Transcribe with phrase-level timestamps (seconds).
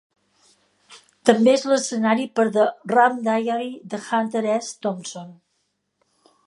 [1.29, 2.65] També és l'escenari per "The
[2.95, 4.75] Rum Diary" de Hunter S.
[4.87, 5.31] Thompson.